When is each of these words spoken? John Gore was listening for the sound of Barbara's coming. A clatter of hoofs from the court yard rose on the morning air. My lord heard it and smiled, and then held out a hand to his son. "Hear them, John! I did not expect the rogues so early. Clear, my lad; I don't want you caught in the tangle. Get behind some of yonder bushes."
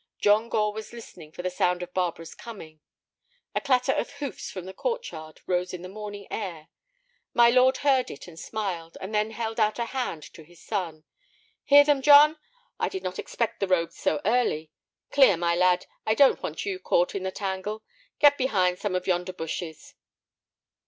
John 0.17 0.49
Gore 0.49 0.73
was 0.73 0.91
listening 0.93 1.31
for 1.31 1.43
the 1.43 1.51
sound 1.51 1.83
of 1.83 1.93
Barbara's 1.93 2.33
coming. 2.33 2.79
A 3.53 3.61
clatter 3.61 3.91
of 3.91 4.13
hoofs 4.13 4.49
from 4.49 4.65
the 4.65 4.73
court 4.73 5.11
yard 5.11 5.41
rose 5.45 5.75
on 5.75 5.83
the 5.83 5.87
morning 5.89 6.25
air. 6.31 6.69
My 7.35 7.51
lord 7.51 7.77
heard 7.85 8.09
it 8.09 8.27
and 8.27 8.39
smiled, 8.39 8.97
and 8.99 9.13
then 9.13 9.29
held 9.29 9.59
out 9.59 9.77
a 9.77 9.85
hand 9.85 10.23
to 10.33 10.41
his 10.43 10.59
son. 10.59 11.03
"Hear 11.65 11.83
them, 11.83 12.01
John! 12.01 12.39
I 12.79 12.89
did 12.89 13.03
not 13.03 13.19
expect 13.19 13.59
the 13.59 13.67
rogues 13.67 13.99
so 13.99 14.19
early. 14.25 14.71
Clear, 15.11 15.37
my 15.37 15.55
lad; 15.55 15.85
I 16.03 16.15
don't 16.15 16.41
want 16.41 16.65
you 16.65 16.79
caught 16.79 17.13
in 17.13 17.21
the 17.21 17.29
tangle. 17.29 17.83
Get 18.17 18.39
behind 18.39 18.79
some 18.79 18.95
of 18.95 19.05
yonder 19.05 19.33
bushes." 19.33 19.93